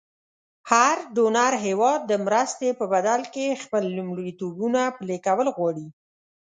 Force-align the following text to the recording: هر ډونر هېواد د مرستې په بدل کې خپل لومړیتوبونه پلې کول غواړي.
هر 0.71 0.97
ډونر 1.15 1.53
هېواد 1.65 1.99
د 2.05 2.13
مرستې 2.25 2.69
په 2.79 2.85
بدل 2.93 3.21
کې 3.33 3.59
خپل 3.63 3.83
لومړیتوبونه 3.97 4.81
پلې 4.97 5.17
کول 5.25 5.47
غواړي. 5.55 5.87